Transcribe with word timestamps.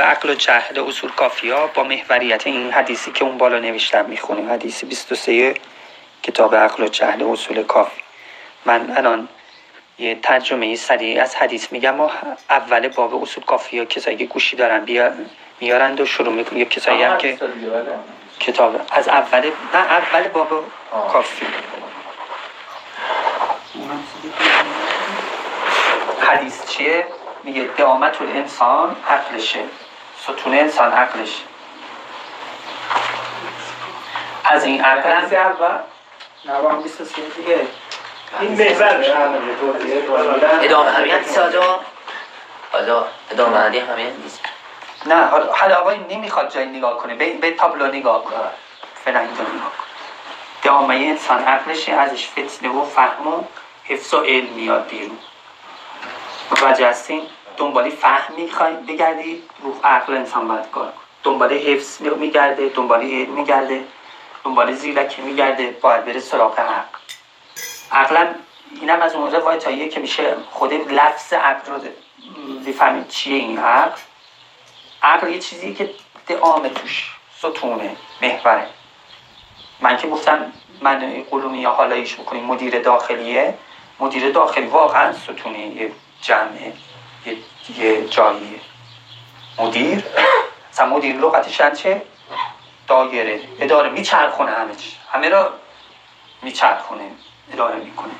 کتاب 0.00 0.12
عقل 0.12 0.30
و 0.30 0.34
جهل 0.34 0.78
اصول 0.78 1.10
کافیا 1.10 1.66
با 1.66 1.84
محوریت 1.84 2.46
این 2.46 2.72
حدیثی 2.72 3.12
که 3.12 3.24
اون 3.24 3.38
بالا 3.38 3.58
نوشتم 3.58 4.04
می‌خونیم. 4.04 4.50
حدیث 4.50 4.84
23 4.84 5.54
کتاب 6.22 6.54
عقل 6.54 6.82
و 6.82 6.88
جهل 6.88 7.22
اصول 7.22 7.62
کافی. 7.62 8.00
من 8.64 8.96
الان 8.96 9.28
یه 9.98 10.14
ترجمه 10.14 10.76
سریع 10.76 11.22
از 11.22 11.36
حدیث 11.36 11.72
میگم 11.72 12.00
و 12.00 12.08
اول 12.50 12.88
باب 12.88 13.22
اصول 13.22 13.44
کافی 13.44 13.78
ها 13.78 13.84
کسایی 13.84 14.16
که 14.16 14.24
گوشی 14.24 14.56
دارن 14.56 14.84
بیا 14.84 15.12
میارند 15.60 16.00
و 16.00 16.06
شروع 16.06 16.32
می‌کنم 16.32 16.58
یه 16.58 16.64
کسایی 16.64 17.02
هم 17.02 17.18
که 17.18 17.38
کتاب 18.40 18.80
از 18.92 19.08
اول 19.08 19.50
نه 19.74 19.78
اول 19.78 20.28
باب 20.28 20.64
کافی. 21.12 21.46
حدیث 26.20 26.66
چیه؟ 26.66 27.06
میگه 27.44 27.68
دامت 27.76 28.22
انسان 28.22 28.96
عقلشه. 29.08 29.60
ستون 30.22 30.54
انسان 30.54 30.92
عقلشه 30.92 31.42
از 34.44 34.64
این 34.64 34.84
عقل 34.84 35.10
هم 35.10 35.24
اول. 35.24 35.78
هم 36.70 36.82
23 36.82 37.22
دیگه. 37.22 37.66
این 38.40 38.52
محور 38.52 39.04
ادامه 40.62 40.90
همین 40.90 41.10
حدیث 41.10 41.38
آجا. 41.38 41.80
حالا 42.72 43.04
ادامه 43.30 43.58
همین 43.58 44.12
نه 45.06 45.24
حالا 45.24 45.52
حالا 45.52 45.76
آقای 45.76 45.98
نمی‌خواد 45.98 46.54
جایی 46.54 46.66
نگاه 46.66 46.98
کنه. 46.98 47.14
به, 47.14 47.32
به 47.32 47.50
تابلو 47.50 47.86
نگاه 47.86 48.24
کنه 48.24 48.36
فعلا 49.04 49.18
اینجا 49.20 49.42
نگاه 49.42 49.50
کنه 49.52 49.90
دامه 50.62 50.94
انسان 50.94 51.44
عقلشه 51.44 51.92
ازش 51.92 52.28
فتنه 52.28 52.70
و 52.70 52.84
فهم 52.84 53.26
و 53.26 53.44
حفظ 53.84 54.14
و 54.14 54.20
علم 54.20 54.48
میاد 54.48 54.86
بیرون. 54.86 55.18
متوجه 56.50 56.88
هستین؟ 56.88 57.22
دنبالی 57.60 57.90
فهم 57.90 58.34
می‌خوای 58.34 58.74
بگردی 58.74 59.42
روح 59.62 59.76
عقل 59.84 60.16
انسان 60.16 60.48
باید 60.48 60.70
کار 60.70 60.92
دنبال 61.22 61.52
حفظ 61.52 62.00
میگرده 62.00 62.68
دنبال 62.68 63.00
علم 63.00 63.32
میگرده 63.32 63.84
دنبال 64.44 64.72
زیرکی 64.74 65.22
میگرده 65.22 65.70
باید 65.80 66.04
بره 66.04 66.20
سراغ 66.20 66.60
عقل. 66.60 66.98
عقلا 67.92 68.34
اینم 68.80 69.02
از 69.02 69.14
اون 69.14 69.32
روایتاییه 69.32 69.88
که 69.88 70.00
میشه 70.00 70.36
خود 70.50 70.72
لفظ 70.72 71.32
عقل 71.32 71.72
رو 71.72 71.80
بفهمید 72.66 73.08
چیه 73.08 73.36
این 73.36 73.58
عقل. 73.58 74.00
عقل 75.02 75.28
یه 75.28 75.38
چیزی 75.38 75.74
که 75.74 75.90
دعامه 76.26 76.68
توش 76.68 77.16
ستونه 77.38 77.96
محوره. 78.22 78.66
من 79.80 79.96
که 79.96 80.08
گفتم 80.08 80.52
من 80.80 81.24
قلومی 81.30 81.58
یا 81.58 81.70
حالایش 81.70 82.14
بکنیم 82.14 82.44
مدیر 82.44 82.78
داخلیه. 82.78 83.54
مدیر 84.00 84.30
داخلی 84.30 84.66
واقعا 84.66 85.12
ستونه 85.12 85.58
یه 85.58 85.92
جمعه. 86.22 86.72
یه, 87.26 87.36
یه 87.78 88.06
مدیر؟ 89.58 90.04
مثلا 90.72 90.86
مدیر 90.86 91.16
لغتش 91.16 91.82
چه؟ 91.82 92.02
دایره 92.88 93.40
اداره 93.60 93.90
میچرخونه 93.90 94.50
همه 94.50 94.74
چی 94.74 94.96
همه 95.12 95.28
را 95.28 95.52
میچرخونه. 96.42 97.10
اداره 97.52 97.76
می‌کنه. 97.76 98.12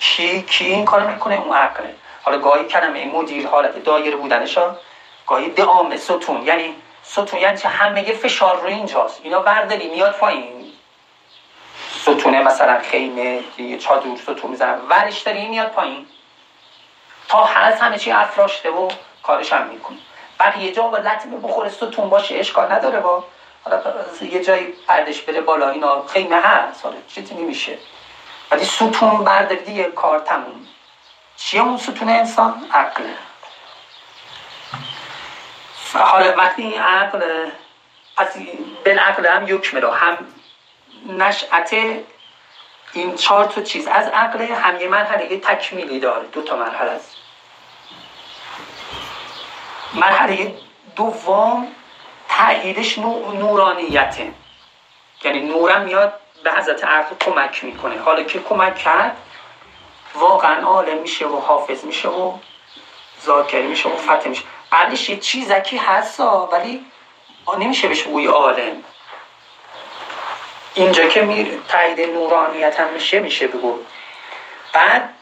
کی؟ 0.00 0.42
کی 0.42 0.64
این 0.64 0.84
کار 0.84 1.06
می‌کنه؟ 1.06 1.40
اون 1.40 1.56
عقله 1.56 1.94
حالا 2.22 2.38
گاهی 2.38 2.64
کلمه 2.64 2.98
این 2.98 3.10
مدیر 3.10 3.46
حالت 3.48 3.84
دایره 3.84 4.16
بودنش 4.16 4.58
گاهی 5.26 5.50
دعامه 5.50 5.96
ستون. 5.96 6.42
یعنی 6.46 6.74
ستون 7.02 7.40
یعنی 7.40 7.58
چه؟ 7.58 7.68
همه 7.68 8.08
یه 8.08 8.14
فشار 8.14 8.60
رو 8.60 8.66
اینجاست. 8.66 9.20
اینا 9.22 9.40
برداری 9.40 9.88
میاد 9.88 10.12
پایین. 10.12 10.72
ستونه 12.00 12.42
مثلا 12.42 12.80
خیمه 12.80 13.40
یه 13.58 13.78
چادر 13.78 14.16
ستون 14.16 14.50
می‌زنن. 14.50 14.80
ورش 14.88 15.20
داری 15.20 15.48
میاد 15.48 15.70
پایین. 15.70 16.06
تا 17.32 17.44
هست 17.44 17.82
همه 17.82 17.98
چی 17.98 18.12
افراشته 18.12 18.70
و 18.70 18.88
کارش 19.22 19.52
هم 19.52 19.66
می‌کنه. 19.66 19.98
یه 20.58 20.72
جا 20.72 20.82
با 20.82 20.98
لطمه 20.98 21.36
بخوره 21.36 21.68
ستون 21.68 22.08
باشه 22.08 22.34
اشکال 22.34 22.72
نداره 22.72 23.00
با. 23.00 23.24
حالا 23.64 23.82
یه 24.20 24.44
جایی 24.44 24.74
پردش 24.88 25.22
بره 25.22 25.40
بالا 25.40 25.70
اینا 25.70 26.06
خیمه 26.06 26.36
هست. 26.36 26.84
حالا 26.84 26.96
چیزی 27.08 27.34
نمیشه. 27.34 27.78
ولی 28.50 28.64
ستون 28.64 29.24
برداری 29.24 29.64
دیگه 29.64 29.84
کار 29.84 30.18
تموم. 30.18 30.66
چیه 31.36 31.62
اون 31.62 31.76
ستون 31.76 32.08
انسان؟ 32.08 32.70
عقله 32.74 33.14
حالا 35.94 36.34
وقتی 36.36 36.62
این 36.62 36.80
عقل 36.80 37.50
پس 38.16 38.36
عقل 38.86 39.26
هم 39.26 39.48
یک 39.48 39.66
رو. 39.66 39.90
هم 39.90 40.18
نشأت 41.06 41.74
این 42.92 43.16
چهار 43.16 43.44
تا 43.44 43.62
چیز. 43.62 43.86
از 43.86 44.08
عقل 44.08 44.42
هم 44.42 44.80
یه 44.80 44.88
مرحله 44.88 45.38
تکمیلی 45.38 46.00
داره. 46.00 46.26
دو 46.26 46.42
تا 46.42 46.56
مرحله 46.56 46.90
است. 46.90 47.21
مرحله 49.94 50.54
دوم 50.96 51.68
تاییدش 52.28 52.98
نورانیته. 52.98 54.32
یعنی 55.24 55.40
نورم 55.40 55.82
میاد 55.82 56.20
به 56.44 56.52
حضرت 56.52 56.84
عقل 56.84 57.16
کمک 57.20 57.64
می‌کنه. 57.64 58.00
حالا 58.00 58.22
که 58.22 58.38
کمک 58.38 58.78
کرد 58.78 59.16
واقعا 60.14 60.66
عالم 60.66 60.98
میشه 60.98 61.26
و 61.26 61.40
حافظ 61.40 61.84
میشه 61.84 62.08
و 62.08 62.32
ذاکر 63.24 63.62
میشه 63.62 63.88
و 63.88 63.96
فتح 63.96 64.28
میشه. 64.28 64.42
بعدش 64.70 65.08
یه 65.08 65.16
چیزکی 65.16 65.76
هست 65.76 66.20
ولی 66.20 66.86
نمیشه 67.58 67.88
بهش 67.88 68.02
بوی 68.02 68.26
عالم. 68.26 68.84
اینجا 70.74 71.08
که 71.08 71.22
میر 71.22 71.62
تایید 71.68 72.00
نورانیت 72.00 72.80
هم 72.80 72.88
میشه 72.88 73.18
میشه 73.18 73.46
بگو. 73.46 73.78
بعد 74.72 75.14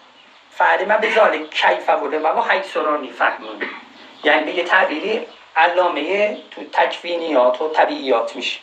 فرد 0.51 0.89
من 0.89 0.97
به 0.97 1.15
ذالک 1.15 1.51
کیف 1.51 1.89
و 1.89 2.09
و 2.39 2.43
حیث 2.43 2.77
فهمون 3.19 3.63
یعنی 3.63 3.90
به 4.23 4.53
یه 4.55 4.65
تعبیری 4.65 5.27
علامه 5.57 6.37
تو 6.51 6.65
تکوینیات 6.73 7.63
و 7.63 7.69
طبیعیات 7.69 8.37
میشه. 8.37 8.59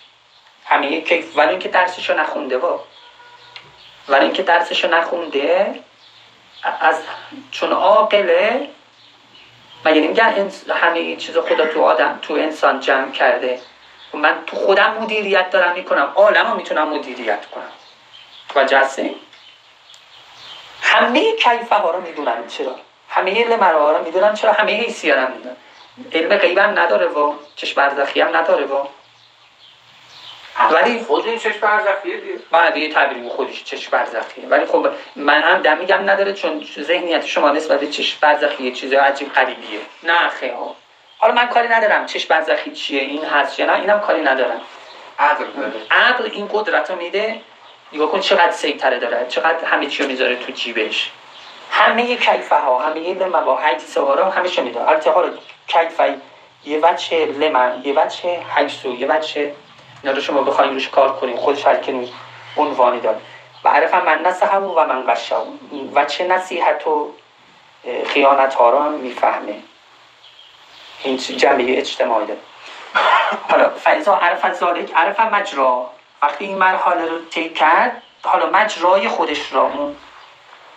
همه 0.66 1.02
کیف 1.02 1.38
ولی 1.38 1.50
اینکه 1.50 1.70
درسشو 1.70 2.14
نخونده 2.14 2.58
و 2.58 2.80
ولی 4.08 4.24
اینکه 4.24 4.44
درسشو 4.44 4.88
نخونده 4.88 5.80
از 6.82 7.02
چون 7.52 7.72
عاقله 7.72 8.70
مگه 9.86 10.02
نمیگن 10.02 10.52
همه 10.70 11.16
چیز 11.16 11.38
خدا 11.38 11.66
تو 11.66 11.84
آدم 11.84 12.20
تو 12.22 12.34
انسان 12.34 12.80
جمع 12.80 13.12
کرده؟ 13.12 13.60
من 14.14 14.44
تو 14.48 14.56
خودم 14.56 14.98
مدیریت 15.02 15.50
دارم 15.50 15.74
می‌کنم 15.74 16.12
عالم 16.16 16.56
می‌تونم 16.56 16.90
مدیریت 16.90 17.46
کنم. 17.46 17.72
و 18.56 18.64
جسیم 18.64 19.16
همه 20.82 21.36
کیفه 21.36 21.76
ها 21.76 21.92
رو 21.92 22.02
می‌دونم 22.02 22.48
چرا. 22.48 22.76
همه 23.18 23.58
ها 23.62 23.92
رو 23.92 24.04
می‌دونم 24.04 24.34
چرا 24.34 24.52
همه 24.52 24.86
ها 25.04 25.14
رو 25.14 25.28
می‌دونم 25.34 25.58
علم 26.14 26.38
غیب 26.38 26.58
هم 26.58 26.80
نداره 26.80 27.06
و 27.06 27.34
چشم 27.56 27.76
برزخی 27.76 28.22
هم 28.22 28.38
نداره 28.38 28.66
و 28.66 28.88
ولی 30.72 31.00
خود 31.00 31.28
این 31.28 31.40
چشم 31.40 31.60
برزخیه 31.60 32.18
دیگه. 32.18 32.40
بعد 32.52 32.78
یه 32.78 32.94
تعبیری 32.94 33.30
خودش 33.30 33.64
چشم 33.64 33.92
برزخیه. 33.92 34.48
ولی 34.48 34.66
خب 34.66 34.88
من 35.16 35.42
هم 35.42 35.62
دم 35.62 35.78
میگم 35.78 36.10
نداره 36.10 36.34
چون 36.34 36.66
ذهنیت 36.80 37.26
شما 37.26 37.50
نسبت 37.50 37.80
به 37.80 37.88
چشم 37.88 38.18
برزخی 38.22 38.64
یه 38.64 38.72
چیز 38.72 38.94
عجیب 38.94 39.34
غریبیه. 39.34 39.80
نه 40.04 40.30
خیلی 40.30 40.54
حالا 41.18 41.34
من 41.34 41.48
کاری 41.48 41.68
ندارم 41.68 42.06
چشم 42.06 42.28
برزخی 42.30 42.72
چیه 42.72 43.02
این 43.02 43.26
هست 43.26 43.60
یا 43.60 43.66
نه 43.66 43.74
اینم 43.74 44.00
کاری 44.00 44.22
ندارم. 44.22 44.62
عقل 45.20 45.46
عقل 45.92 46.30
این 46.34 46.50
قدرت 46.54 46.92
رو 46.92 46.96
میده. 46.96 47.42
نگاه 47.94 48.12
کن 48.12 48.20
چقدر 48.20 48.52
سیطره 48.52 49.00
داره 49.00 49.26
چقدر 49.30 49.66
همه 49.66 49.88
چی 49.88 50.04
رو 50.04 50.10
می‌ذاره 50.10 50.36
تو 50.36 50.52
جیبش. 50.52 51.12
همه 51.72 52.16
کیفه 52.16 52.56
ها 52.56 52.80
همه 52.80 53.38
ها 53.46 53.56
حدیث 53.56 53.98
ها 53.98 54.14
رو 54.14 54.24
همه 54.24 54.50
چی 54.50 54.62
میده 54.62 54.90
البته 54.90 55.12
حالا 55.12 55.30
کیفه 55.68 56.18
یه 56.66 56.80
وچه 56.80 57.26
لمن 57.26 57.82
یه 57.84 57.94
وچه 57.94 58.40
حیثو 58.56 58.96
یه 58.96 59.08
وچه 59.08 59.54
اینا 60.04 60.16
رو 60.16 60.22
شما 60.22 60.42
بخوایم 60.42 60.74
روش 60.74 60.90
کار 60.90 61.20
کنیم 61.20 61.38
خودش 61.38 61.68
هر 61.68 61.76
کنی 61.76 62.14
عنوانی 62.58 63.00
داره 63.00 63.18
و 63.64 63.70
عرف 63.70 63.94
من 63.94 64.22
نصحه 64.22 64.58
و 64.58 64.86
من 64.86 65.14
قشه 65.14 65.36
و 65.96 66.06
چه 66.06 66.28
نصیحت 66.28 66.88
و 66.88 67.14
خیانت 68.06 68.54
ها 68.54 68.70
رو 68.70 68.80
هم 68.80 68.92
می‌فهمه. 68.92 69.56
این 71.04 71.18
جنبه 71.18 71.78
اجتماعی 71.78 72.26
داره. 72.26 72.40
حالا 73.50 73.70
فیضا 73.70 74.16
عرف 74.16 74.54
ذالک 74.54 74.94
عرف 74.96 75.20
مجرا. 75.20 75.90
وقتی 76.22 76.46
این 76.46 76.58
مرحله 76.58 77.06
رو 77.06 77.26
طی 77.26 77.50
کرد 77.50 78.02
حالا 78.24 78.50
مجرای 78.50 79.08
خودش 79.08 79.54
را 79.54 79.62
اون 79.62 79.96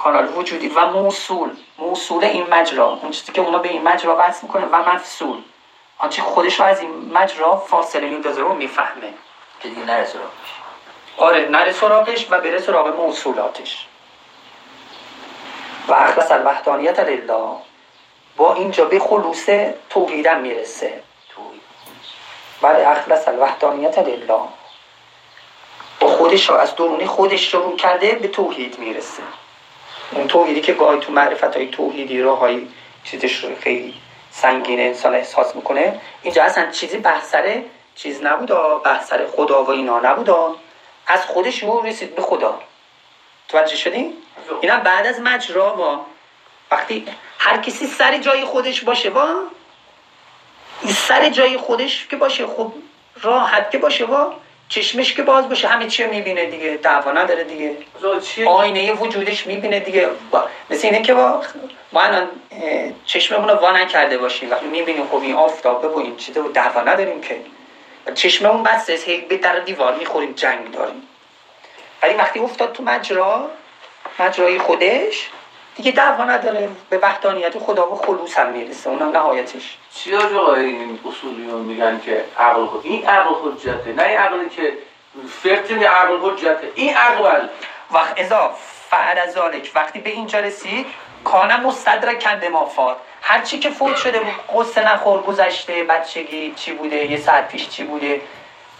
کانال 0.02 0.28
وجودی 0.36 0.68
و 0.68 0.86
موصول. 0.86 1.50
موصول 1.78 2.24
این 2.24 2.46
مجرا. 2.46 2.86
اون 2.86 3.10
چیزی 3.10 3.32
که 3.32 3.40
اونا 3.40 3.58
به 3.58 3.68
این 3.68 3.82
مجرا 3.82 4.16
وصل 4.18 4.38
می‌کنه 4.42 4.66
و 4.66 4.90
مفصول. 4.94 5.42
آنچه 5.98 6.22
خودش 6.22 6.60
رو 6.60 6.66
از 6.66 6.80
این 6.80 7.12
مجرا 7.14 7.56
فاصله 7.56 8.08
میندازه 8.08 8.40
رو 8.40 8.54
می‌فهمه 8.54 9.14
که 9.60 9.68
دیگه 9.68 9.84
نره 9.84 10.04
سراغش. 10.04 10.50
آره 11.16 11.48
نره 11.48 11.72
سراغش 11.72 12.26
و 12.30 12.40
بره 12.40 12.60
سراغ 12.60 12.96
موصولاتش. 12.96 13.86
و 15.88 15.94
اخلص 15.94 16.30
الوحدانیت 16.30 16.98
لله. 16.98 17.56
با 18.36 18.54
اینجا 18.54 18.84
به 18.84 18.98
خلوص 18.98 19.48
توحیدم 19.90 20.40
می‌رسه. 20.40 21.02
بله 22.62 22.88
اخلص 22.88 23.28
الوحدانیت 23.28 23.98
لله. 23.98 24.40
با 26.00 26.08
خودش 26.08 26.50
رو 26.50 26.56
از 26.56 26.76
درونی 26.76 27.06
خودش 27.06 27.54
رو 27.54 27.76
کرده 27.76 28.12
به 28.12 28.28
توحید 28.28 28.78
می‌رسه. 28.78 29.22
اون 30.12 30.28
توحیدی 30.28 30.60
که 30.60 30.72
گاهی 30.72 31.00
تو 31.00 31.12
معرفت 31.12 31.56
های 31.56 31.66
توحیدی 31.66 32.22
راه 32.22 32.38
های 32.38 32.66
چیزش 33.04 33.44
رو 33.44 33.54
خیلی 33.60 33.94
سنگین 34.30 34.80
انسان 34.80 35.14
احساس 35.14 35.56
می‌کنه 35.56 36.00
اینجا 36.22 36.44
اصلا 36.44 36.70
چیزی 36.70 36.98
بحثر 36.98 37.62
چیز 37.94 38.22
نبود 38.22 38.82
بحثر 38.82 39.26
خدا 39.26 39.64
و 39.64 39.70
اینا 39.70 40.00
نبود 40.00 40.30
از 41.06 41.26
خودش 41.26 41.62
رو 41.62 41.80
رسید 41.80 42.14
به 42.14 42.22
خدا 42.22 42.60
توجه 43.48 43.76
شدی؟ 43.76 44.14
اینا 44.60 44.78
بعد 44.78 45.06
از 45.06 45.20
مجرا 45.20 45.76
و 45.76 46.06
وقتی 46.70 47.06
هر 47.38 47.56
کسی 47.56 47.86
سر 47.86 48.18
جای 48.18 48.44
خودش 48.44 48.80
باشه 48.80 49.10
با 49.10 49.42
سر 50.88 51.28
جای 51.28 51.56
خودش 51.56 52.06
که 52.06 52.16
باشه 52.16 52.46
خب 52.46 52.72
راحت 53.22 53.70
که 53.70 53.78
باشه 53.78 54.06
با 54.06 54.34
چشمش 54.70 55.14
که 55.14 55.22
باز 55.22 55.48
باشه 55.48 55.68
همه 55.68 55.86
چی 55.86 56.04
می‌بینه 56.04 56.46
دیگه 56.46 56.78
دعوا 56.82 57.12
نداره 57.12 57.44
دیگه. 57.44 57.76
آینه 58.46 58.92
وجودش 58.92 59.46
می‌بینه 59.46 59.80
دیگه. 59.80 60.08
مثل 60.70 60.86
اینه 60.86 61.02
که 61.02 61.14
با 61.14 61.42
ما 61.92 62.02
الان 62.02 62.28
چشممون 63.06 63.48
رو 63.48 63.54
وا 63.54 63.72
نکرده 63.72 64.18
باشیم. 64.18 64.50
وقتی 64.50 64.66
می‌بینیم 64.66 65.06
خب 65.06 65.22
این 65.22 65.34
آفتابه 65.34 65.88
و 65.88 65.98
این 65.98 66.16
چیزه 66.16 66.40
و 66.40 66.48
دعوا 66.52 66.80
نداریم 66.80 67.20
که. 67.20 67.40
چشممون 68.14 68.62
بسته 68.62 68.92
هی 68.92 69.20
به 69.20 69.36
در 69.36 69.58
دیوار 69.58 69.94
می‌خوریم 69.94 70.32
جنگ 70.32 70.70
داریم. 70.70 71.08
ولی 72.02 72.14
وقتی 72.14 72.38
افتاد 72.38 72.72
تو 72.72 72.82
مجرا 72.82 73.50
مجرای 74.18 74.58
خودش 74.58 75.30
دیگه 75.80 75.92
دعوا 75.92 76.24
نداره. 76.24 76.68
به 76.90 76.98
وحدانیت 76.98 77.58
خدا 77.58 77.92
و 77.92 77.96
خلوص 77.96 78.38
هم 78.38 78.48
می‌رسه. 78.48 78.90
اونم 78.90 79.10
نهایتش. 79.10 79.78
چی 79.94 80.16
آقا 80.16 80.54
این 80.54 80.98
اصولیون 81.08 81.60
میگن 81.60 82.00
که 82.04 82.24
عقل 82.38 82.66
خود 82.66 82.80
این 82.84 83.08
عقل 83.08 83.30
حجته 83.44 83.92
نه 83.92 84.02
این 84.02 84.18
عقلی 84.18 84.48
که 84.48 84.72
فرتین 85.42 85.84
عقل 85.84 86.16
حجته 86.22 86.72
این 86.74 86.96
عقل 86.96 87.48
وقت 87.90 88.20
ازا 88.20 88.50
فعل 88.90 89.30
ذالک. 89.30 89.70
وقتی 89.74 89.98
به 89.98 90.10
اینجا 90.10 90.38
رسید 90.38 90.86
کانه 91.24 91.60
مستدرک 91.60 92.22
کنده 92.22 92.48
مافات 92.48 92.96
هر 93.22 93.40
چی 93.40 93.58
که 93.58 93.70
فوت 93.70 93.96
شده 93.96 94.20
قصه 94.54 94.92
نخور 94.92 95.22
گذشته 95.22 95.84
بچگی 95.84 96.52
چی 96.56 96.72
بوده 96.72 97.10
یه 97.10 97.20
ساعت 97.20 97.48
پیش 97.48 97.68
چی 97.68 97.84
بوده 97.84 98.20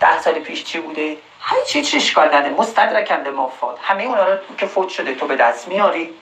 ده 0.00 0.20
سال 0.20 0.34
پیش 0.34 0.64
چی 0.64 0.80
بوده 0.80 1.16
هر 1.40 1.60
چی 1.66 1.82
چی 1.82 1.96
اشکال 1.96 2.34
نده 2.34 2.48
مستدرک 2.48 3.08
کنده 3.08 3.30
مافات 3.30 3.78
همه 3.82 4.04
اونا 4.04 4.24
رو 4.24 4.36
که 4.58 4.66
فوت 4.66 4.88
شده 4.88 5.14
تو 5.14 5.26
به 5.26 5.36
دست 5.36 5.68
میاری. 5.68 6.14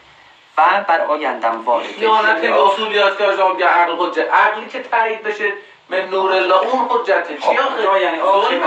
و 0.59 0.85
بر 0.89 1.01
آیندم 1.01 1.65
وارد 1.65 1.87
خیانت 1.87 2.45
اصولیات 2.45 3.19
که 3.19 3.25
آجام 3.25 3.57
بیا 3.57 3.69
عقل 3.69 3.93
حجت. 3.99 4.33
عقلی 4.33 4.67
که 4.67 4.83
تایید 4.83 5.23
بشه 5.23 5.53
من 5.89 6.01
نور 6.01 6.33
الله 6.33 6.57
اون 6.57 6.89
حجته 6.91 7.37
چی 7.37 7.59
آخه؟ 7.59 8.01
یعنی 8.03 8.21
آخر 8.21 8.61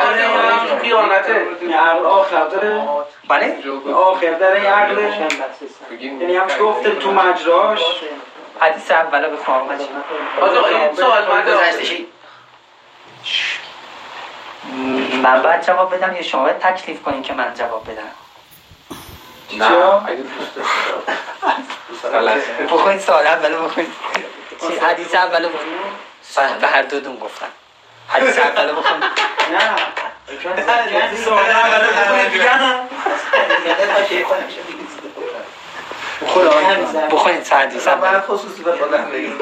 خیانته. 0.81 1.47
عقل 1.77 2.05
آخر 2.05 2.45
داره. 2.45 2.87
بله؟ 3.27 3.57
آخر 3.93 4.31
داره 4.31 4.59
عقل. 4.59 4.97
یعنی 6.01 6.35
همش 6.35 6.51
گفته 6.61 6.95
تو 6.95 7.11
مجراش. 7.11 7.81
حدیث 8.61 8.91
اولا 8.91 9.29
به 9.29 9.37
خواهم 9.37 9.67
آجا 10.41 10.65
این 10.65 10.95
سوال 10.95 11.27
من 11.27 11.45
گذشتشی 11.45 12.07
من 15.23 15.41
باید 15.41 15.65
جواب 15.65 15.95
بدم 15.95 16.15
یا 16.15 16.21
شما 16.21 16.43
باید 16.43 16.59
تکلیف 16.59 17.03
کنین 17.03 17.21
که 17.21 17.33
من 17.33 17.53
جواب 17.53 17.83
بدم؟ 17.83 18.11
نه 19.57 20.01
سوال 22.01 23.27
اولو 23.27 23.67
بخوین 23.67 23.87
چی 24.61 24.79
حدیث 24.79 25.15
اولو 25.15 25.49
بخوین 25.49 25.73
به 26.61 26.67
هر 26.67 26.81
دو 26.81 26.99
دون 26.99 27.15
گفتم. 27.15 27.45
حدیث 28.07 28.39
اول 28.39 28.67
دیگه 32.31 32.57
نه. 32.57 32.79
بخوین 37.11 37.41
حدیث 37.51 37.87
اول. 37.87 38.19
خصوصی 38.19 38.63
به 38.63 38.71
خودم 38.71 39.11
بگیم 39.11 39.39